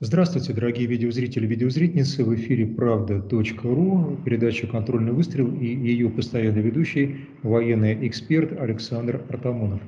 Здравствуйте, 0.00 0.52
дорогие 0.52 0.86
видеозрители 0.86 1.44
и 1.44 1.48
видеозрительницы. 1.48 2.22
В 2.22 2.32
эфире 2.36 2.66
«Правда.ру», 2.68 4.16
передача 4.24 4.68
«Контрольный 4.68 5.10
выстрел» 5.10 5.52
и 5.52 5.66
ее 5.66 6.08
постоянный 6.08 6.62
ведущий, 6.62 7.26
военный 7.42 8.06
эксперт 8.06 8.52
Александр 8.60 9.20
Артамонов. 9.28 9.80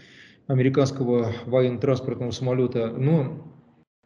американского 0.45 1.33
военно-транспортного 1.47 2.29
самолета. 2.29 2.93
Но 2.95 3.54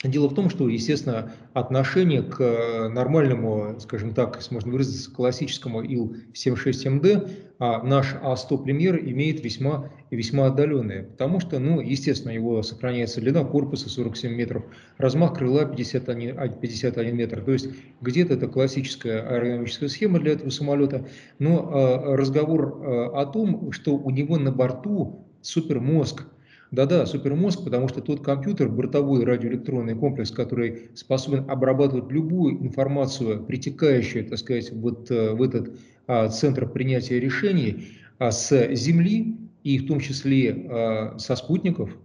Дело 0.02 0.30
в 0.30 0.34
том, 0.34 0.50
что, 0.50 0.70
естественно, 0.70 1.34
отношение 1.54 2.24
к 2.24 2.40
э, 2.40 2.88
нормальному, 2.88 3.76
скажем 3.82 4.14
так, 4.14 4.38
если 4.38 4.54
можно 4.54 4.72
выразиться, 4.72 5.12
классическому 5.12 5.82
Ил-76МД, 5.82 7.30
а 7.60 7.84
наш 7.84 8.16
А100 8.16 8.64
премьер 8.64 8.98
имеет 8.98 9.44
весьма 9.44 9.92
весьма 10.10 10.48
отдаленное, 10.48 11.04
потому 11.04 11.42
что, 11.42 11.60
ну, 11.60 11.82
естественно, 11.82 12.32
его 12.32 12.64
сохраняется 12.64 13.20
длина 13.20 13.44
корпуса 13.44 13.90
47 13.90 14.34
метров, 14.34 14.64
размах 14.98 15.38
крыла 15.38 15.66
51, 15.66 16.60
51 16.62 17.16
метр, 17.18 17.42
то 17.42 17.52
есть 17.52 17.68
где-то 18.00 18.36
это 18.36 18.48
классическая 18.48 19.22
аэродинамическая 19.22 19.90
схема 19.90 20.22
для 20.22 20.32
этого 20.32 20.50
самолета, 20.50 21.10
но 21.40 21.60
э, 21.60 22.16
разговор 22.16 22.82
э, 22.82 23.06
о 23.16 23.26
том, 23.26 23.74
что 23.74 23.98
у 23.98 24.10
него 24.12 24.38
на 24.38 24.54
борту 24.54 25.28
супермозг, 25.42 26.24
да-да, 26.72 27.06
супермозг, 27.06 27.64
потому 27.64 27.88
что 27.88 28.02
тот 28.02 28.24
компьютер, 28.24 28.70
бортовой 28.70 29.24
радиоэлектронный 29.24 29.96
комплекс, 29.96 30.32
который 30.32 30.90
способен 30.94 31.50
обрабатывать 31.50 32.12
любую 32.12 32.64
информацию, 32.64 33.44
притекающую, 33.44 34.26
так 34.26 34.38
сказать, 34.38 34.72
вот 34.72 35.10
э, 35.10 35.34
в 35.34 35.42
этот 35.42 35.80
а, 36.06 36.28
центр 36.30 36.68
принятия 36.68 37.20
решений 37.20 37.88
а, 38.20 38.32
с 38.32 38.74
Земли, 38.76 39.38
и 39.64 39.78
в 39.78 39.88
том 39.88 40.00
числе 40.00 40.52
а, 40.52 41.16
со 41.18 41.36
спутников, 41.36 41.96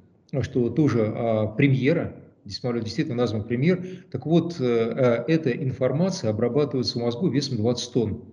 что 0.43 0.69
тоже 0.71 1.13
а, 1.15 1.47
премьера, 1.47 2.15
действительно 2.45 3.17
назван 3.17 3.45
премьер, 3.45 3.87
так 4.11 4.27
вот, 4.27 4.57
а, 4.61 5.25
эта 5.29 5.51
информация 5.51 6.31
обрабатывается 6.31 6.99
в 6.99 7.03
мозгу 7.03 7.29
весом 7.29 7.57
20 7.59 7.93
тонн. 7.93 8.25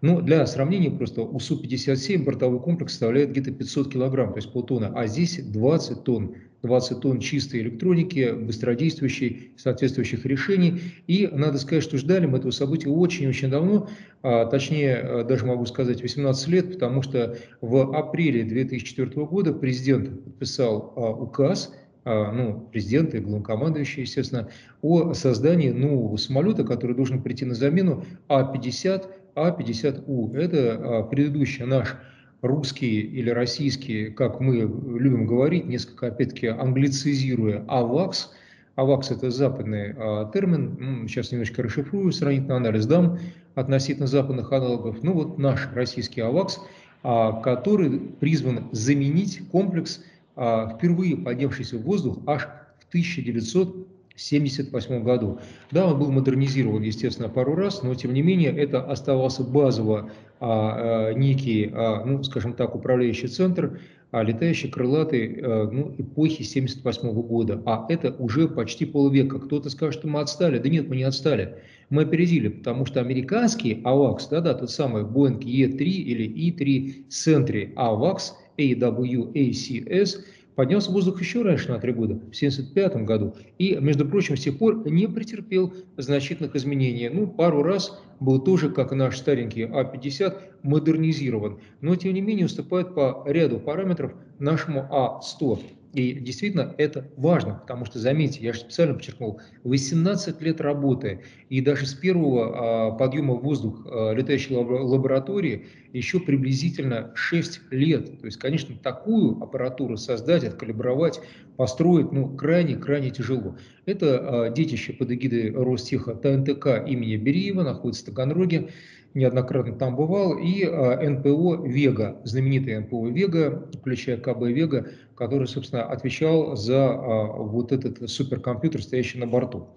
Но 0.00 0.20
для 0.20 0.46
сравнения 0.46 0.90
просто 0.90 1.22
у 1.22 1.38
Су-57 1.38 2.24
бортовой 2.24 2.60
комплекс 2.60 2.92
составляет 2.92 3.30
где-то 3.30 3.52
500 3.52 3.92
килограмм, 3.92 4.32
то 4.32 4.38
есть 4.38 4.52
полтонны, 4.52 4.90
а 4.94 5.06
здесь 5.06 5.40
20 5.42 6.04
тонн. 6.04 6.34
20 6.62 7.00
тонн 7.00 7.20
чистой 7.20 7.60
электроники, 7.60 8.32
быстродействующей, 8.32 9.52
соответствующих 9.58 10.24
решений. 10.24 10.80
И 11.06 11.28
надо 11.30 11.58
сказать, 11.58 11.84
что 11.84 11.98
ждали 11.98 12.24
мы 12.24 12.38
этого 12.38 12.52
события 12.52 12.88
очень-очень 12.88 13.50
давно, 13.50 13.90
а, 14.22 14.46
точнее, 14.46 14.96
а, 14.96 15.24
даже 15.24 15.44
могу 15.44 15.66
сказать, 15.66 16.00
18 16.00 16.48
лет, 16.48 16.72
потому 16.72 17.02
что 17.02 17.36
в 17.60 17.94
апреле 17.94 18.44
2004 18.44 19.26
года 19.26 19.52
президент 19.52 20.24
подписал 20.24 20.94
а, 20.96 21.10
указ, 21.10 21.74
а, 22.06 22.32
ну, 22.32 22.68
президент 22.72 23.14
и 23.14 23.18
главнокомандующий, 23.18 24.02
естественно, 24.02 24.48
о 24.80 25.12
создании 25.12 25.70
нового 25.70 26.16
самолета, 26.16 26.64
который 26.64 26.96
должен 26.96 27.22
прийти 27.22 27.44
на 27.44 27.54
замену 27.54 28.04
А-50 28.28 29.06
а50У. 29.34 30.34
Это 30.34 30.80
а, 30.80 31.02
предыдущий 31.02 31.64
наш 31.64 31.96
русский 32.42 33.00
или 33.00 33.30
российский, 33.30 34.10
как 34.10 34.40
мы 34.40 34.56
любим 34.56 35.26
говорить, 35.26 35.66
несколько, 35.66 36.08
опять-таки, 36.08 36.48
англицизируя, 36.48 37.64
АВАКС. 37.68 38.32
АВАКС– 38.76 39.10
это 39.12 39.30
западный 39.30 39.94
а, 39.96 40.30
термин, 40.30 41.06
сейчас 41.08 41.32
немножко 41.32 41.62
расшифрую, 41.62 42.12
сравнительный 42.12 42.56
анализ 42.56 42.86
дам 42.86 43.18
относительно 43.54 44.06
западных 44.06 44.52
аналогов. 44.52 45.02
Ну 45.02 45.14
вот 45.14 45.38
наш 45.38 45.68
российский 45.74 46.20
АВАКС, 46.20 46.60
а, 47.02 47.40
который 47.40 47.98
призван 47.98 48.68
заменить 48.72 49.48
комплекс, 49.50 50.02
впервые 50.34 51.16
поднявшийся 51.16 51.78
в 51.78 51.82
воздух 51.82 52.18
аж 52.26 52.48
в 52.80 52.88
1900 52.88 53.83
1978 54.14 55.02
году. 55.02 55.40
Да, 55.72 55.88
он 55.88 55.98
был 55.98 56.12
модернизирован, 56.12 56.82
естественно, 56.82 57.28
пару 57.28 57.56
раз, 57.56 57.82
но 57.82 57.94
тем 57.96 58.14
не 58.14 58.22
менее 58.22 58.56
это 58.56 58.80
оставался 58.80 59.42
базово 59.42 60.08
а, 60.38 61.08
а, 61.10 61.14
некий, 61.14 61.68
а, 61.72 62.04
ну, 62.04 62.22
скажем 62.22 62.52
так, 62.52 62.76
управляющий 62.76 63.26
центр, 63.26 63.80
а, 64.12 64.22
летающий 64.22 64.70
крылатый 64.70 65.40
а, 65.42 65.68
ну, 65.68 65.92
эпохи 65.98 66.44
1978 66.44 67.12
года. 67.22 67.60
А 67.66 67.86
это 67.88 68.14
уже 68.20 68.46
почти 68.46 68.84
полвека. 68.86 69.40
Кто-то 69.40 69.68
скажет, 69.68 69.98
что 69.98 70.06
мы 70.06 70.20
отстали. 70.20 70.58
Да 70.58 70.68
нет, 70.68 70.88
мы 70.88 70.94
не 70.94 71.02
отстали. 71.02 71.56
Мы 71.90 72.02
опередили, 72.02 72.48
потому 72.48 72.86
что 72.86 73.00
американский 73.00 73.82
AWACS, 73.82 74.28
да-да, 74.30 74.54
тот 74.54 74.70
самый 74.70 75.02
Boeing 75.02 75.40
E3 75.40 75.82
или 75.82 76.50
E3 76.52 77.08
Sentry 77.08 77.74
AWACS, 77.74 78.34
AWACS, 78.58 80.18
поднялся 80.54 80.90
в 80.90 80.94
воздух 80.94 81.20
еще 81.20 81.42
раньше, 81.42 81.70
на 81.70 81.78
три 81.78 81.92
года, 81.92 82.14
в 82.14 82.18
1975 82.18 82.96
году. 83.04 83.34
И, 83.58 83.76
между 83.76 84.06
прочим, 84.06 84.36
с 84.36 84.42
тех 84.42 84.58
пор 84.58 84.88
не 84.88 85.06
претерпел 85.06 85.72
значительных 85.96 86.54
изменений. 86.56 87.08
Ну, 87.08 87.26
пару 87.26 87.62
раз 87.62 88.00
был 88.20 88.40
тоже, 88.40 88.70
как 88.70 88.92
наш 88.92 89.18
старенький 89.18 89.64
А-50, 89.64 90.34
модернизирован. 90.62 91.58
Но, 91.80 91.96
тем 91.96 92.14
не 92.14 92.20
менее, 92.20 92.46
уступает 92.46 92.94
по 92.94 93.22
ряду 93.26 93.58
параметров 93.58 94.12
нашему 94.38 94.86
А-100. 94.90 95.58
И 95.94 96.12
действительно 96.14 96.74
это 96.76 97.08
важно, 97.16 97.54
потому 97.54 97.84
что, 97.84 98.00
заметьте, 98.00 98.40
я 98.42 98.52
же 98.52 98.60
специально 98.60 98.94
подчеркнул, 98.94 99.40
18 99.62 100.40
лет 100.42 100.60
работы, 100.60 101.22
и 101.48 101.60
даже 101.60 101.86
с 101.86 101.94
первого 101.94 102.88
а, 102.88 102.90
подъема 102.90 103.34
в 103.34 103.42
воздух 103.42 103.86
а, 103.86 104.12
летающей 104.12 104.56
лаборатории 104.56 105.66
еще 105.92 106.18
приблизительно 106.18 107.12
6 107.14 107.60
лет. 107.70 108.20
То 108.20 108.26
есть, 108.26 108.38
конечно, 108.38 108.74
такую 108.76 109.40
аппаратуру 109.40 109.96
создать, 109.96 110.42
откалибровать, 110.42 111.20
построить, 111.56 112.10
ну, 112.10 112.28
крайне-крайне 112.36 113.10
тяжело. 113.10 113.56
Это 113.86 114.46
а, 114.46 114.50
детище 114.50 114.94
под 114.94 115.12
эгидой 115.12 115.52
Ростеха 115.52 116.16
ТНТК 116.16 116.84
имени 116.88 117.16
Бериева, 117.16 117.62
находится 117.62 118.02
в 118.02 118.06
Таганроге 118.06 118.70
неоднократно 119.14 119.74
там 119.74 119.96
бывал, 119.96 120.36
и 120.36 120.64
а, 120.64 120.98
НПО 121.08 121.64
«Вега», 121.64 122.20
знаменитый 122.24 122.78
НПО 122.78 123.08
«Вега», 123.08 123.68
включая 123.78 124.16
КБ 124.16 124.42
«Вега», 124.48 124.88
который, 125.16 125.46
собственно, 125.46 125.84
отвечал 125.84 126.56
за 126.56 126.90
а, 126.90 127.26
вот 127.26 127.72
этот 127.72 128.10
суперкомпьютер, 128.10 128.82
стоящий 128.82 129.18
на 129.18 129.26
борту. 129.26 129.68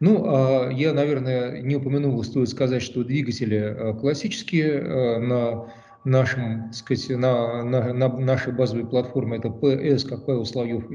Ну, 0.00 0.24
а, 0.26 0.70
я, 0.70 0.92
наверное, 0.92 1.62
не 1.62 1.76
упомянул, 1.76 2.22
стоит 2.24 2.48
сказать, 2.48 2.82
что 2.82 3.04
двигатели 3.04 3.96
классические 4.00 5.18
на 5.20 5.72
нашем, 6.04 6.72
сказать, 6.72 7.08
на, 7.10 7.62
на, 7.62 7.92
на 7.92 8.08
нашей 8.08 8.52
базовой 8.52 8.86
платформе 8.86 9.38
это 9.38 9.48
PS, 9.48 10.08
как 10.08 10.26
Павел 10.26 10.44
Соловьев, 10.44 10.90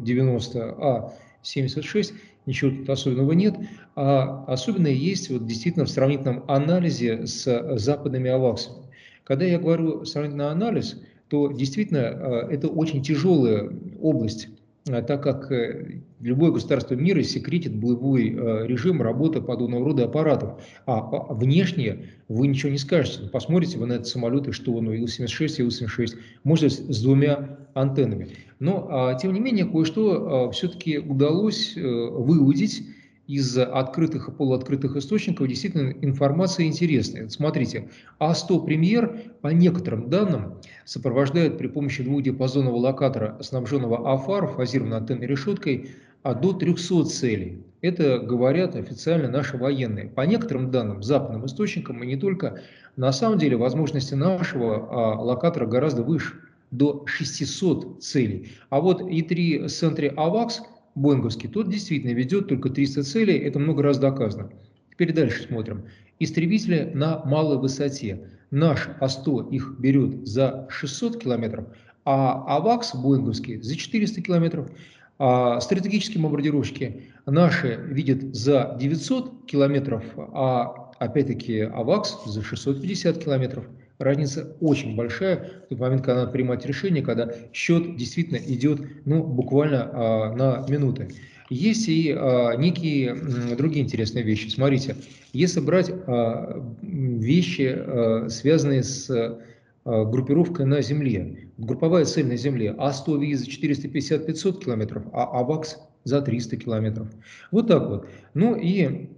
90А76, 1.43 2.13
ничего 2.45 2.71
тут 2.71 2.89
особенного 2.89 3.31
нет. 3.33 3.55
А 3.95 4.45
особенное 4.45 4.91
есть 4.91 5.29
вот 5.29 5.45
действительно 5.45 5.85
в 5.85 5.89
сравнительном 5.89 6.43
анализе 6.47 7.25
с 7.25 7.77
западными 7.77 8.29
аваксами. 8.29 8.87
Когда 9.23 9.45
я 9.45 9.59
говорю 9.59 10.05
сравнительный 10.05 10.49
анализ, 10.49 11.01
то 11.29 11.51
действительно 11.51 11.97
э, 11.97 12.53
это 12.53 12.69
очень 12.69 13.03
тяжелая 13.03 13.69
область 14.01 14.47
так 14.87 15.21
как 15.23 15.51
э, 15.51 16.01
любое 16.19 16.51
государство 16.51 16.95
мира 16.95 17.21
секретит 17.23 17.75
боевой 17.75 18.29
э, 18.29 18.67
режим 18.67 19.01
работы 19.01 19.41
подобного 19.41 19.85
рода 19.85 20.05
аппаратов. 20.05 20.61
А 20.85 21.33
внешне 21.33 22.05
вы 22.27 22.47
ничего 22.47 22.71
не 22.71 22.77
скажете. 22.77 23.19
Ну, 23.23 23.29
посмотрите 23.29 23.77
вы 23.77 23.87
на 23.87 23.93
этот 23.93 24.07
самолет, 24.07 24.47
и 24.47 24.51
что 24.51 24.73
он, 24.73 24.91
Ил-76, 24.91 25.61
Ил-76, 25.61 26.17
может 26.43 26.71
с 26.73 27.01
двумя 27.01 27.57
антеннами. 27.73 28.29
Но, 28.59 28.87
а, 28.89 29.15
тем 29.15 29.33
не 29.33 29.39
менее, 29.39 29.65
кое-что 29.65 30.47
а, 30.47 30.51
все-таки 30.51 30.97
удалось 30.97 31.75
э, 31.77 31.81
выудить 31.81 32.83
из 33.27 33.57
открытых 33.57 34.29
и 34.29 34.31
полуоткрытых 34.31 34.95
источников 34.95 35.47
действительно 35.47 35.91
информация 36.01 36.65
интересная. 36.65 37.27
Смотрите, 37.27 37.89
А100 38.19 38.65
премьер 38.65 39.21
по 39.41 39.49
некоторым 39.49 40.09
данным 40.09 40.61
сопровождает 40.85 41.57
при 41.57 41.67
помощи 41.67 42.03
двухдиапазонного 42.03 42.77
локатора, 42.77 43.37
снабженного 43.41 44.13
АФАР, 44.13 44.47
фазированной 44.55 44.97
антенной 44.97 45.27
решеткой, 45.27 45.89
а 46.23 46.33
до 46.33 46.53
300 46.53 47.03
целей. 47.05 47.63
Это 47.81 48.19
говорят 48.19 48.75
официально 48.75 49.29
наши 49.29 49.57
военные. 49.57 50.07
По 50.07 50.21
некоторым 50.21 50.71
данным, 50.71 51.03
западным 51.03 51.45
источникам, 51.45 52.01
и 52.03 52.07
не 52.07 52.15
только, 52.15 52.61
на 52.95 53.11
самом 53.11 53.37
деле 53.37 53.57
возможности 53.57 54.13
нашего 54.15 54.87
а, 54.89 55.21
локатора 55.21 55.67
гораздо 55.67 56.01
выше, 56.01 56.33
до 56.71 57.03
600 57.05 58.03
целей. 58.03 58.51
А 58.69 58.81
вот 58.81 59.01
И3 59.01 59.67
в 59.67 59.69
центре 59.69 60.09
АВАКС– 60.09 60.61
боинговский, 60.97 61.47
тот 61.49 61.69
действительно 61.69 62.11
ведет 62.11 62.47
только 62.47 62.69
300 62.69 63.03
целей, 63.03 63.37
это 63.37 63.59
много 63.59 63.83
раз 63.83 63.99
доказано. 63.99 64.49
Теперь 64.91 65.13
дальше 65.13 65.43
смотрим. 65.43 65.83
Истребители 66.19 66.91
на 66.93 67.23
малой 67.23 67.59
высоте. 67.59 68.29
Наш 68.49 68.89
А-100 68.99 69.49
их 69.51 69.75
берет 69.77 70.27
за 70.27 70.67
600 70.69 71.21
километров, 71.21 71.65
а 72.05 72.57
АВАКС 72.57 72.95
боинговский 72.95 73.61
за 73.61 73.75
400 73.75 74.21
километров. 74.21 74.71
А 75.19 75.59
стратегические 75.59 76.23
бомбардировщики 76.23 77.03
наши 77.25 77.79
видят 77.89 78.35
за 78.35 78.77
900 78.79 79.45
километров, 79.45 80.03
а 80.15 80.91
опять-таки 80.99 81.61
АВАКС 81.61 82.25
за 82.25 82.43
650 82.43 83.23
километров. 83.23 83.65
Разница 83.99 84.55
очень 84.61 84.95
большая 84.95 85.63
в 85.65 85.69
тот 85.69 85.79
момент, 85.79 86.03
когда 86.03 86.21
надо 86.21 86.31
принимать 86.31 86.65
решение, 86.65 87.03
когда 87.03 87.33
счет 87.51 87.97
действительно 87.97 88.37
идет 88.37 88.81
ну, 89.05 89.23
буквально 89.23 89.89
а, 89.91 90.35
на 90.35 90.65
минуты. 90.69 91.09
Есть 91.49 91.87
и 91.87 92.11
а, 92.11 92.55
некие 92.55 93.15
другие 93.55 93.83
интересные 93.83 94.23
вещи. 94.23 94.49
Смотрите, 94.49 94.95
если 95.33 95.61
брать 95.61 95.89
а, 96.05 96.63
вещи, 96.81 97.73
а, 97.75 98.27
связанные 98.29 98.83
с 98.83 99.09
а, 99.09 100.05
группировкой 100.05 100.65
на 100.65 100.81
Земле, 100.81 101.49
групповая 101.57 102.05
цель 102.05 102.27
на 102.27 102.35
Земле, 102.35 102.75
А100 102.77 103.19
видит 103.19 103.39
за 103.39 103.45
450-500 103.47 104.63
километров, 104.63 105.03
а 105.13 105.39
АВАКС 105.39 105.79
за 106.03 106.21
300 106.21 106.57
километров. 106.57 107.07
Вот 107.51 107.67
так 107.67 107.87
вот. 107.87 108.07
Ну 108.33 108.55
и 108.55 109.09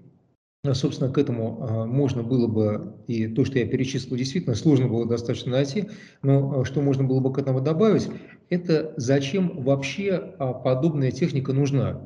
собственно, 0.73 1.11
к 1.11 1.17
этому 1.17 1.57
а, 1.61 1.85
можно 1.85 2.21
было 2.21 2.47
бы, 2.47 2.93
и 3.07 3.27
то, 3.27 3.45
что 3.45 3.59
я 3.59 3.65
перечислил, 3.65 4.17
действительно 4.17 4.55
сложно 4.55 4.87
было 4.89 5.07
достаточно 5.07 5.51
найти, 5.51 5.89
но 6.21 6.61
а, 6.61 6.65
что 6.65 6.81
можно 6.81 7.05
было 7.05 7.21
бы 7.21 7.31
к 7.31 7.37
этому 7.37 7.61
добавить, 7.61 8.09
это 8.49 8.93
зачем 8.97 9.63
вообще 9.63 10.33
подобная 10.63 11.11
техника 11.11 11.53
нужна. 11.53 12.01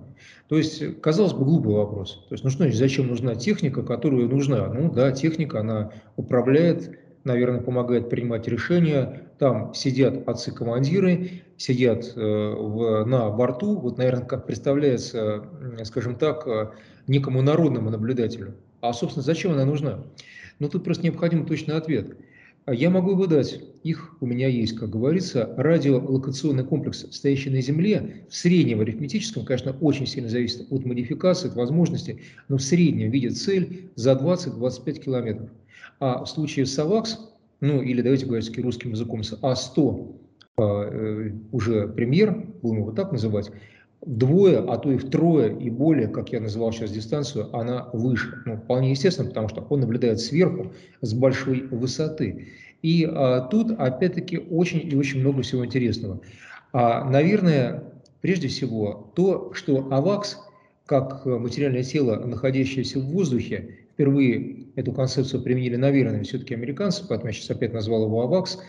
То 0.50 0.58
есть, 0.58 1.02
казалось 1.02 1.34
бы, 1.34 1.46
глупый 1.46 1.74
вопрос. 1.74 2.26
То 2.30 2.36
есть, 2.36 2.44
ну 2.44 2.50
что 2.52 2.60
значит, 2.64 2.78
зачем 2.78 3.08
нужна 3.08 3.36
техника, 3.36 3.82
которая 3.82 4.28
нужна? 4.28 4.68
Ну 4.68 4.92
да, 4.92 5.12
техника, 5.12 5.62
она 5.62 5.92
управляет, 6.16 7.03
наверное, 7.24 7.62
помогает 7.62 8.10
принимать 8.10 8.48
решения. 8.48 9.30
Там 9.40 9.74
сидят 9.74 10.28
отцы-командиры, 10.28 11.44
сидят 11.58 12.14
э, 12.16 12.20
в, 12.20 13.06
на 13.06 13.30
борту. 13.30 13.80
Вот, 13.80 13.98
наверное, 13.98 14.26
как 14.26 14.46
представляется, 14.46 15.46
скажем 15.84 16.16
так, 16.16 16.48
некому 17.08 17.42
народному 17.42 17.90
наблюдателю. 17.90 18.56
А, 18.82 18.94
собственно, 18.94 19.24
зачем 19.24 19.54
она 19.54 19.66
нужна? 19.66 20.04
Ну, 20.60 20.70
тут 20.70 20.84
просто 20.84 21.04
необходим 21.04 21.46
точный 21.46 21.76
ответ. 21.76 22.16
Я 22.72 22.90
могу 22.90 23.16
выдать, 23.16 23.60
их 23.84 24.16
у 24.22 24.26
меня 24.26 24.48
есть, 24.48 24.78
как 24.78 24.90
говорится, 24.90 25.54
радиолокационный 25.58 26.64
комплекс, 26.64 27.06
стоящий 27.12 27.50
на 27.50 27.62
Земле, 27.62 28.26
в 28.30 28.36
среднем 28.36 28.80
арифметическом, 28.80 29.44
конечно, 29.44 29.76
очень 29.82 30.08
сильно 30.08 30.30
зависит 30.30 30.72
от 30.72 30.86
модификации, 30.86 31.50
от 31.50 31.56
возможностей, 31.56 32.22
но 32.48 32.58
в 32.58 32.62
среднем 32.62 33.12
видит 33.12 33.38
цель 33.38 33.92
за 33.96 34.14
20-25 34.14 35.00
километров. 35.00 35.50
А 36.00 36.24
в 36.24 36.30
случае 36.30 36.66
с 36.66 36.80
АВАКС, 36.80 37.20
ну 37.60 37.82
или 37.82 38.02
давайте 38.02 38.28
говорить 38.28 38.58
русским 38.58 38.92
языком, 38.92 39.24
с 39.24 39.34
А100, 39.34 40.16
а, 40.56 40.90
э, 40.90 41.32
уже 41.52 41.90
премьер, 41.90 42.48
будем 42.62 42.80
его 42.80 42.92
так 42.94 43.12
называть, 43.12 43.52
вдвое, 44.06 44.62
а 44.62 44.78
то 44.78 44.92
и 44.92 44.98
втрое 44.98 45.56
и 45.56 45.70
более, 45.70 46.08
как 46.08 46.30
я 46.30 46.40
называл 46.40 46.72
сейчас 46.72 46.92
дистанцию, 46.92 47.56
она 47.56 47.90
выше. 47.94 48.42
Ну, 48.46 48.58
вполне 48.58 48.92
естественно, 48.92 49.30
потому 49.30 49.50
что 49.50 49.66
он 49.70 49.80
наблюдает 49.80 50.20
сверху 50.20 50.74
с 51.02 51.14
большой 51.14 51.68
высоты. 51.68 52.50
И 52.82 53.08
а, 53.10 53.42
тут, 53.42 53.72
опять-таки, 53.78 54.38
очень 54.38 54.88
и 54.92 54.96
очень 54.96 55.22
много 55.22 55.42
всего 55.42 55.66
интересного. 55.66 56.20
А, 56.74 57.10
наверное, 57.10 57.84
прежде 58.22 58.48
всего, 58.48 59.12
то, 59.16 59.54
что 59.54 59.88
АВАКС, 59.92 60.38
как 60.86 61.26
материальное 61.26 61.84
тело, 61.84 62.16
находящееся 62.16 63.00
в 63.00 63.06
воздухе, 63.06 63.78
впервые 63.94 64.66
эту 64.76 64.92
концепцию 64.92 65.44
применили, 65.44 65.78
наверное, 65.78 66.24
все-таки 66.24 66.54
американцы, 66.54 67.06
поэтому 67.08 67.30
я 67.30 67.34
сейчас 67.34 67.52
опять 67.52 67.74
назвал 67.74 68.06
его 68.06 68.22
АВАКС, 68.24 68.60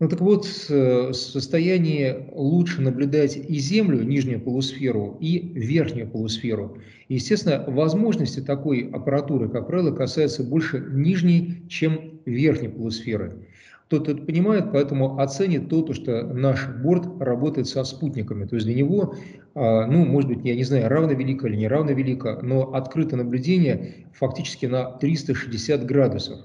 ну 0.00 0.08
так 0.08 0.20
вот, 0.22 0.46
в 0.46 1.12
состоянии 1.12 2.30
лучше 2.32 2.80
наблюдать 2.80 3.36
и 3.36 3.58
Землю, 3.58 4.02
нижнюю 4.02 4.40
полусферу, 4.40 5.18
и 5.20 5.52
верхнюю 5.54 6.08
полусферу. 6.08 6.78
естественно, 7.10 7.64
возможности 7.66 8.40
такой 8.40 8.88
аппаратуры, 8.90 9.50
как 9.50 9.66
правило, 9.66 9.94
касаются 9.94 10.42
больше 10.42 10.82
нижней, 10.90 11.64
чем 11.68 12.20
верхней 12.24 12.70
полусферы. 12.70 13.46
Кто-то 13.90 14.12
это 14.12 14.22
понимает, 14.22 14.70
поэтому 14.72 15.18
оценит 15.18 15.68
то, 15.68 15.92
что 15.92 16.22
наш 16.22 16.68
борт 16.68 17.06
работает 17.20 17.66
со 17.66 17.82
спутниками. 17.82 18.46
То 18.46 18.54
есть 18.54 18.66
для 18.66 18.76
него, 18.76 19.16
а, 19.56 19.86
ну, 19.86 20.06
может 20.06 20.30
быть, 20.30 20.44
я 20.44 20.54
не 20.54 20.62
знаю, 20.62 20.88
равно 20.88 21.12
велико 21.12 21.48
или 21.48 21.56
не 21.56 21.66
равно 21.66 21.90
велико, 21.90 22.38
но 22.40 22.72
открыто 22.72 23.16
наблюдение 23.16 24.06
фактически 24.14 24.66
на 24.66 24.92
360 24.92 25.84
градусов. 25.84 26.38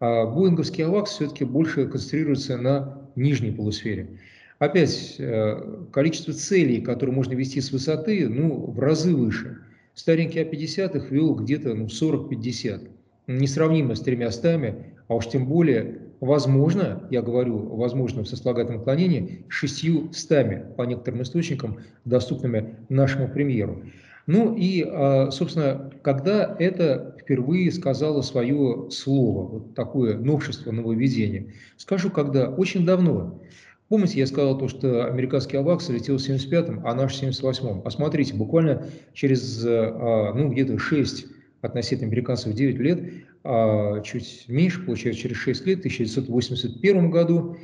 А 0.00 0.26
боинговский 0.26 0.84
АВАКС 0.84 1.10
все-таки 1.10 1.44
больше 1.44 1.86
концентрируется 1.86 2.56
на 2.56 2.95
нижней 3.16 3.50
полусфере. 3.50 4.18
Опять, 4.58 5.16
э, 5.18 5.84
количество 5.92 6.32
целей, 6.32 6.80
которые 6.80 7.14
можно 7.14 7.34
вести 7.34 7.60
с 7.60 7.72
высоты, 7.72 8.28
ну, 8.28 8.70
в 8.70 8.78
разы 8.78 9.14
выше. 9.14 9.58
Старенький 9.94 10.40
А-50 10.40 10.96
их 10.96 11.10
вел 11.10 11.34
где-то 11.34 11.74
ну, 11.74 11.86
40-50. 11.86 12.88
Несравнимо 13.26 13.94
с 13.94 14.00
тремя 14.00 14.30
стами, 14.30 14.94
а 15.08 15.14
уж 15.14 15.28
тем 15.28 15.46
более, 15.46 15.98
возможно, 16.20 17.06
я 17.10 17.22
говорю, 17.22 17.58
возможно, 17.76 18.22
в 18.22 18.28
сослагательном 18.28 18.78
наклонении, 18.78 19.44
шестью 19.48 20.12
стами 20.12 20.64
по 20.76 20.82
некоторым 20.82 21.22
источникам, 21.22 21.80
доступными 22.04 22.76
нашему 22.88 23.28
премьеру. 23.28 23.82
Ну 24.26 24.56
и, 24.56 24.82
а, 24.82 25.30
собственно, 25.30 25.92
когда 26.02 26.56
это 26.58 27.16
впервые 27.20 27.70
сказала 27.70 28.22
свое 28.22 28.90
слово, 28.90 29.46
вот 29.46 29.74
такое 29.74 30.18
новшество, 30.18 30.72
нововведение. 30.72 31.54
Скажу, 31.76 32.10
когда 32.10 32.50
очень 32.50 32.84
давно, 32.84 33.42
Помните, 33.88 34.18
я 34.18 34.26
сказал 34.26 34.58
то, 34.58 34.66
что 34.66 35.06
американский 35.06 35.56
АВАКС 35.58 35.90
летел 35.90 36.18
в 36.18 36.20
75-м, 36.20 36.84
а 36.84 36.92
наш 36.92 37.14
в 37.14 37.22
78-м. 37.22 37.82
Посмотрите, 37.82 38.34
буквально 38.34 38.88
через, 39.12 39.64
а, 39.64 40.32
ну, 40.34 40.50
где-то 40.50 40.76
6, 40.76 41.26
относительно 41.60 42.08
американцев 42.08 42.52
9 42.52 42.78
лет, 42.78 43.12
а, 43.44 44.00
чуть 44.00 44.46
меньше, 44.48 44.84
получается, 44.84 45.22
через 45.22 45.36
6 45.36 45.64
лет, 45.66 45.78
в 45.78 45.80
1981 45.82 47.10
году, 47.10 47.56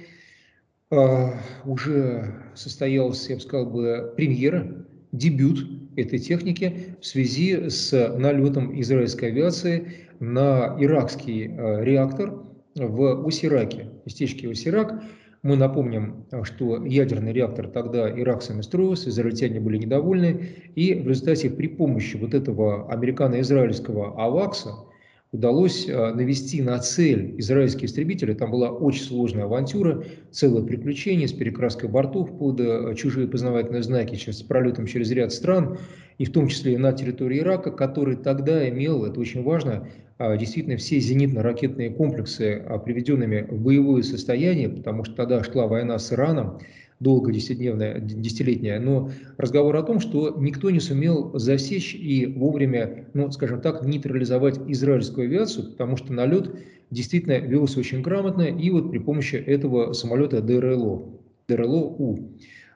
уже 1.64 2.35
состоялся, 2.54 3.31
я 3.31 3.37
бы 3.37 3.42
сказал, 3.42 3.66
бы, 3.66 4.12
премьера, 4.14 4.87
дебют 5.11 5.66
этой 5.97 6.19
техники 6.19 6.97
в 7.01 7.07
связи 7.07 7.69
с 7.69 7.93
налетом 8.19 8.79
израильской 8.81 9.29
авиации 9.29 10.09
на 10.21 10.77
иракский 10.79 11.47
реактор 11.83 12.43
в 12.75 13.27
Усираке, 13.27 13.91
местечке 14.05 14.49
Усирак, 14.49 15.03
мы 15.43 15.57
напомним, 15.57 16.27
что 16.45 16.85
ядерный 16.87 17.33
реактор 17.33 17.67
тогда 17.67 18.09
иракцами 18.09 18.61
строился, 18.61 19.09
израильтяне 19.11 19.59
были 19.59 19.77
недовольны, 19.77 20.49
и 20.77 20.95
в 20.95 21.09
результате 21.09 21.51
при 21.51 21.67
помощи 21.67 22.17
вот 22.17 22.33
этого 22.33 22.89
американо-израильского 22.93 24.25
АВАКСа 24.25 24.71
удалось 25.33 25.89
а, 25.89 26.12
навести 26.15 26.62
на 26.62 26.79
цель 26.79 27.35
израильские 27.39 27.87
истребители. 27.87 28.35
Там 28.35 28.51
была 28.51 28.71
очень 28.71 29.03
сложная 29.03 29.45
авантюра, 29.45 30.05
целое 30.31 30.62
приключение 30.62 31.27
с 31.27 31.33
перекраской 31.33 31.89
бортов 31.89 32.39
под 32.39 32.61
а, 32.61 32.95
чужие 32.95 33.27
познавательные 33.27 33.83
знаки, 33.83 34.15
с 34.15 34.43
пролетом 34.43 34.87
через 34.87 35.11
ряд 35.11 35.33
стран, 35.33 35.79
и 36.19 36.25
в 36.25 36.33
том 36.33 36.49
числе 36.49 36.79
на 36.79 36.93
территории 36.93 37.41
Ирака, 37.41 37.71
который 37.71 38.17
тогда 38.17 38.69
имел, 38.69 39.05
это 39.05 39.19
очень 39.19 39.43
важно, 39.43 39.89
а, 40.19 40.37
действительно 40.37 40.77
все 40.77 40.99
зенитно-ракетные 40.99 41.91
комплексы, 41.91 42.62
а, 42.65 42.79
приведенными 42.79 43.47
в 43.51 43.61
боевое 43.61 44.03
состояние, 44.03 44.69
потому 44.69 45.05
что 45.05 45.15
тогда 45.15 45.43
шла 45.43 45.67
война 45.67 45.99
с 45.99 46.12
Ираном, 46.12 46.61
долго 47.03 47.33
десятидневная, 47.33 48.01
десятилетняя, 48.01 48.81
но 48.81 49.11
разговор 49.37 49.77
о 49.77 49.83
том, 49.83 50.01
что 50.01 50.37
никто 50.39 50.71
не 50.71 50.81
сумел 50.81 51.37
засечь 51.39 51.95
и 51.95 52.27
вовремя, 52.27 53.07
ну, 53.15 53.31
скажем 53.31 53.61
так, 53.61 53.85
нейтрализовать 53.85 54.61
израильскую 54.69 55.27
авиацию, 55.27 55.73
потому 55.73 55.97
что 55.97 56.13
налет 56.13 56.55
действительно 56.91 57.39
велся 57.39 57.81
очень 57.81 58.03
грамотно, 58.03 58.43
и 58.43 58.71
вот 58.71 58.91
при 58.91 58.99
помощи 58.99 59.37
этого 59.37 59.93
самолета 59.95 60.41
ДРЛО, 60.41 61.09
ДРЛО-У. 61.49 62.29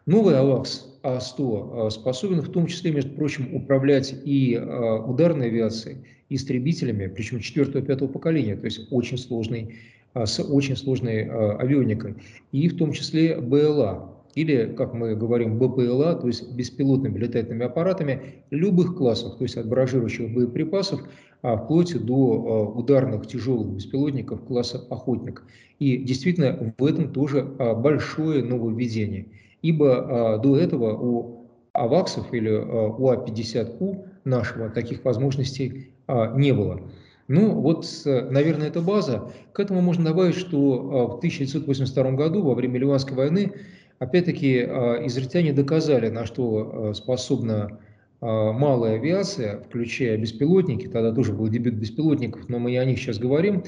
Новый 0.07 0.39
АВАКС 0.39 1.01
А-100 1.03 1.91
способен 1.91 2.41
в 2.41 2.49
том 2.49 2.67
числе, 2.67 2.93
между 2.93 3.11
прочим, 3.11 3.55
управлять 3.55 4.15
и 4.25 4.55
а, 4.55 4.99
ударной 4.99 5.49
авиацией, 5.49 5.99
истребителями, 6.29 7.09
причем 7.09 7.41
четвертого-пятого 7.41 8.09
поколения, 8.09 8.57
то 8.57 8.65
есть 8.65 8.89
очень 8.91 9.19
сложный, 9.19 9.77
а, 10.15 10.27
с 10.27 10.41
очень 10.43 10.77
сложной 10.77 11.25
а, 11.25 11.57
авионикой, 11.59 12.15
и 12.53 12.69
в 12.69 12.77
том 12.77 12.93
числе 12.93 13.39
БЛА, 13.41 14.16
или, 14.37 14.73
как 14.77 14.95
мы 14.95 15.17
говорим, 15.17 15.59
БПЛА, 15.59 16.15
то 16.15 16.29
есть 16.29 16.53
беспилотными 16.53 17.19
летательными 17.19 17.67
аппаратами 17.67 18.45
любых 18.51 18.97
классов, 18.97 19.37
то 19.39 19.43
есть 19.43 19.57
от 19.57 19.69
баражирующих 19.69 20.33
боеприпасов, 20.33 21.01
а 21.43 21.57
вплоть 21.57 21.97
до 22.05 22.73
ударных 22.77 23.27
тяжелых 23.27 23.69
беспилотников 23.69 24.43
класса 24.45 24.85
«Охотник». 24.91 25.43
И 25.79 25.99
действительно 25.99 26.75
в 26.79 26.85
этом 26.85 27.13
тоже 27.13 27.43
большое 27.43 28.45
нововведение, 28.45 29.27
ибо 29.63 30.39
до 30.43 30.57
этого 30.57 30.97
у 30.97 31.37
АВАКСов 31.77 32.33
или 32.33 32.51
у 32.51 33.09
А-50У 33.09 34.07
нашего 34.25 34.71
таких 34.71 35.05
возможностей 35.05 35.91
а, 36.07 36.35
не 36.37 36.53
было. 36.53 36.81
Ну, 37.29 37.61
вот, 37.61 37.87
наверное, 38.05 38.69
это 38.69 38.81
база. 38.81 39.33
К 39.53 39.61
этому 39.61 39.81
можно 39.81 40.05
добавить, 40.05 40.37
что 40.37 40.57
а, 40.57 41.15
в 41.15 41.19
1982 41.19 42.13
году, 42.13 42.43
во 42.43 42.55
время 42.55 42.79
Ливанской 42.79 43.17
войны, 43.17 43.53
опять-таки, 43.99 44.61
а, 44.61 45.07
израильтяне 45.07 45.53
доказали, 45.53 46.09
на 46.09 46.27
что 46.27 46.93
способна 46.95 47.79
малая 48.21 48.95
авиация, 48.95 49.61
включая 49.61 50.17
беспилотники, 50.17 50.87
тогда 50.87 51.13
тоже 51.13 51.35
был 51.35 51.49
дебют 51.49 51.75
беспилотников, 51.75 52.49
но 52.49 52.59
мы 52.59 52.71
не 52.71 52.79
о 52.79 52.85
них 52.87 52.99
сейчас 52.99 53.19
говорим, 53.19 53.63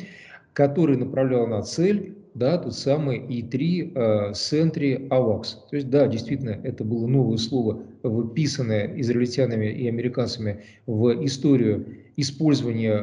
который 0.55 0.97
направлял 0.97 1.47
на 1.47 1.63
цель 1.63 2.17
да, 2.39 2.57
тот 2.59 2.75
самый 2.75 3.19
И3 3.19 3.93
э, 3.95 4.31
Sentry. 4.33 5.09
То 5.09 5.77
есть, 5.77 5.91
да, 5.91 6.07
действительно, 6.07 6.51
это 6.63 6.85
было 6.85 7.07
новое 7.07 7.37
слово, 7.37 7.83
выписанное 8.03 8.95
израильтянами 9.01 9.67
и 9.67 9.89
американцами 9.89 10.63
в 10.87 11.25
историю 11.25 11.87
использования 12.17 12.97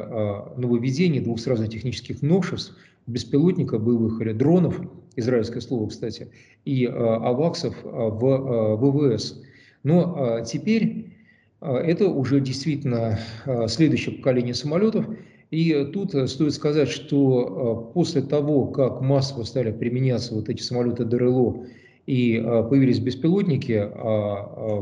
нововведений, 0.57 1.19
двух 1.19 1.39
сразу 1.39 1.67
технических 1.67 2.21
новшеств, 2.21 2.75
беспилотников, 3.07 3.83
боевых 3.83 4.21
или 4.21 4.31
дронов, 4.31 4.79
израильское 5.15 5.61
слово, 5.61 5.87
кстати, 5.87 6.29
и 6.65 6.85
э, 6.85 6.89
аваксов 6.89 7.75
э, 7.83 7.87
в 7.87 8.25
э, 8.25 8.75
ВВС. 8.75 9.41
Но 9.83 10.41
теперь 10.43 11.13
это 11.61 12.07
уже 12.07 12.39
действительно 12.41 13.19
следующее 13.67 14.15
поколение 14.15 14.55
самолетов, 14.55 15.05
и 15.51 15.87
тут 15.93 16.09
стоит 16.27 16.55
сказать, 16.55 16.89
что 16.89 17.91
после 17.93 18.23
того, 18.23 18.65
как 18.65 19.01
массово 19.01 19.43
стали 19.43 19.71
применяться 19.71 20.33
вот 20.33 20.49
эти 20.49 20.63
самолеты 20.63 21.05
ДРЛО 21.05 21.67
и 22.07 22.43
появились 22.67 22.97
беспилотники, 22.97 23.91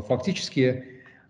фактически, 0.07 0.85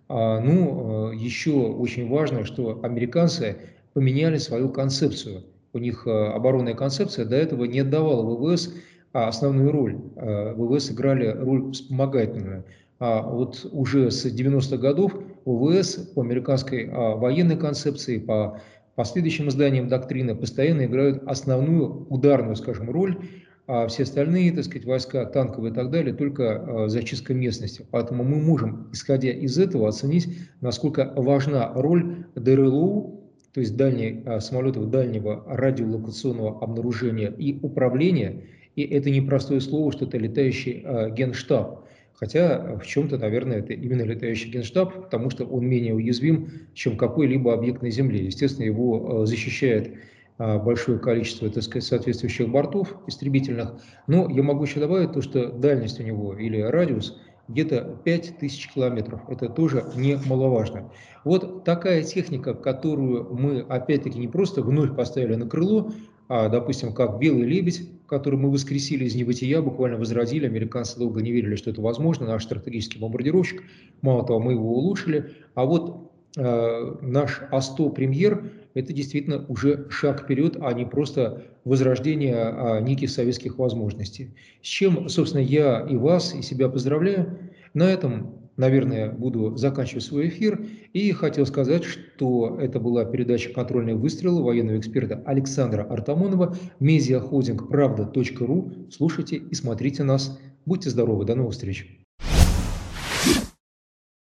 ну, 0.08 1.12
еще 1.12 1.54
очень 1.54 2.08
важно, 2.10 2.46
что 2.46 2.80
американцы 2.84 3.58
поменяли 3.94 4.38
свою 4.38 4.70
концепцию. 4.70 5.46
У 5.74 5.80
них 5.80 6.06
оборонная 6.06 6.76
концепция 6.76 7.26
до 7.26 7.38
этого 7.38 7.66
не 7.66 7.80
отдавала 7.80 8.24
ВВС 8.24 8.72
основную 9.14 9.72
роль. 9.72 9.98
ВВС 10.16 10.92
играли 10.92 11.28
роль 11.28 11.72
вспомогательную. 11.72 12.66
А 13.00 13.22
вот 13.22 13.66
уже 13.72 14.12
с 14.12 14.26
90-х 14.26 14.78
годов 14.78 15.14
ВВС 15.46 15.96
по 16.16 16.22
американской 16.22 16.90
военной 16.90 17.58
концепции, 17.58 18.18
по 18.18 18.60
последующим 18.96 19.50
изданиям 19.50 19.88
доктрины 19.88 20.36
постоянно 20.36 20.86
играют 20.86 21.24
основную 21.26 22.08
ударную, 22.10 22.56
скажем, 22.56 22.90
роль, 22.90 23.18
а 23.66 23.88
все 23.88 24.04
остальные, 24.04 24.52
так 24.52 24.66
сказать, 24.66 24.86
войска, 24.86 25.26
танковые 25.26 25.72
и 25.72 25.76
так 25.76 25.90
далее, 25.90 26.14
только 26.14 26.84
а, 26.86 26.90
зачистка 26.90 27.34
местности. 27.34 27.86
Поэтому 27.92 28.24
мы 28.24 28.36
можем, 28.36 28.90
исходя 28.92 29.32
из 29.32 29.58
этого, 29.58 29.88
оценить, 29.88 30.28
насколько 30.60 31.14
важна 31.16 31.72
роль 31.74 32.26
ДРЛУ, 32.36 33.22
то 33.54 33.62
есть 33.62 33.78
дальние, 33.78 34.22
а, 34.26 34.42
самолетов 34.42 34.90
дальнего 34.90 35.46
радиолокационного 35.48 36.62
обнаружения 36.62 37.30
и 37.30 37.58
управления. 37.62 38.44
И 38.76 38.84
это 38.84 39.10
не 39.10 39.22
простое 39.22 39.60
слово, 39.60 39.92
что 39.92 40.06
это 40.06 40.18
летающий 40.18 40.84
а, 40.86 41.10
генштаб. 41.10 41.84
Хотя 42.16 42.78
в 42.78 42.86
чем-то, 42.86 43.18
наверное, 43.18 43.60
это 43.60 43.74
именно 43.74 44.04
летающий 44.04 44.50
генштаб, 44.50 44.94
потому 44.94 45.30
что 45.30 45.46
он 45.46 45.66
менее 45.66 45.94
уязвим, 45.94 46.50
чем 46.74 46.96
какой-либо 46.96 47.54
объект 47.54 47.82
на 47.82 47.90
Земле. 47.90 48.26
Естественно, 48.26 48.66
его 48.66 49.24
э, 49.24 49.26
защищает 49.26 49.96
э, 50.38 50.60
большое 50.60 51.00
количество, 51.00 51.50
так 51.50 51.64
сказать, 51.64 51.84
соответствующих 51.84 52.50
бортов 52.50 52.96
истребительных. 53.08 53.74
Но 54.08 54.30
я 54.30 54.44
могу 54.44 54.64
еще 54.64 54.80
добавить 54.80 55.12
то, 55.12 55.22
что 55.22 55.52
дальность 55.52 56.00
у 56.00 56.04
него 56.04 56.34
или 56.38 56.62
радиус 56.62 57.20
где-то 57.48 58.00
5000 58.06 58.74
километров. 58.74 59.22
Это 59.28 59.50
тоже 59.50 59.84
немаловажно. 59.96 60.92
Вот 61.26 61.64
такая 61.66 62.04
техника, 62.04 62.54
которую 62.54 63.34
мы, 63.34 63.62
опять-таки, 63.62 64.18
не 64.18 64.28
просто 64.28 64.62
вновь 64.62 64.96
поставили 64.96 65.36
на 65.36 65.48
крыло, 65.48 65.92
а, 66.30 66.48
допустим, 66.48 66.94
как 66.94 67.20
«Белый 67.20 67.44
лебедь», 67.44 67.90
который 68.14 68.36
мы 68.36 68.52
воскресили 68.52 69.06
из 69.06 69.16
небытия, 69.16 69.60
буквально 69.62 69.98
возродили. 69.98 70.46
Американцы 70.46 71.00
долго 71.00 71.22
не 71.22 71.32
верили, 71.32 71.56
что 71.56 71.72
это 71.72 71.82
возможно. 71.82 72.28
Наш 72.28 72.44
стратегический 72.44 73.00
бомбардировщик, 73.00 73.64
мало 74.02 74.24
того, 74.24 74.40
мы 74.40 74.52
его 74.52 74.72
улучшили. 74.76 75.32
А 75.56 75.66
вот 75.66 76.12
э, 76.38 76.96
наш 77.02 77.42
А-100 77.52 77.92
премьер– 77.94 78.52
это 78.76 78.94
действительно 78.94 79.46
уже 79.48 79.88
шаг 79.90 80.24
вперед, 80.24 80.58
а 80.62 80.74
не 80.74 80.86
просто 80.86 81.44
возрождение 81.64 82.36
а, 82.36 82.82
неких 82.82 83.10
советских 83.10 83.58
возможностей. 83.58 84.36
С 84.62 84.68
чем, 84.68 85.10
собственно, 85.10 85.42
я 85.42 85.82
и 85.90 85.96
вас, 85.96 86.36
и 86.36 86.42
себя 86.42 86.70
поздравляю. 86.70 87.40
На 87.74 87.90
этом 87.90 88.43
наверное, 88.58 89.12
буду 89.12 89.56
заканчивать 89.56 90.04
свой 90.04 90.28
эфир. 90.28 90.66
И 90.94 91.12
хотел 91.12 91.46
сказать, 91.46 91.84
что 91.84 92.58
это 92.60 92.80
была 92.80 93.06
передача 93.06 93.52
«Контрольные 93.52 93.96
выстрелы» 93.96 94.44
военного 94.44 94.78
эксперта 94.78 95.22
Александра 95.26 95.84
Артамонова, 95.84 96.56
медиахолдинг 96.80 97.70
правда.ру. 97.70 98.72
Слушайте 98.92 99.38
и 99.38 99.56
смотрите 99.56 100.04
нас. 100.04 100.40
Будьте 100.66 100.90
здоровы. 100.90 101.26
До 101.26 101.36
новых 101.36 101.54
встреч. 101.54 102.03